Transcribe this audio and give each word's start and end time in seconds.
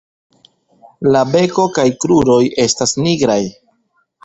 La 1.15 1.21
beko 1.35 1.67
kaj 1.77 1.85
kruroj 2.05 2.41
estas 2.67 2.97
nigraj. 3.07 3.39